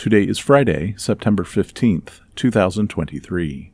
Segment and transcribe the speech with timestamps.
[0.00, 3.70] Today is Friday, September 15th, 2023.